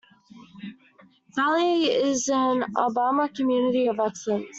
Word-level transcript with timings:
Valley 1.35 1.83
is 1.83 2.27
an 2.27 2.63
"Alabama 2.75 3.29
Community 3.29 3.85
of 3.85 3.99
Excellence". 3.99 4.47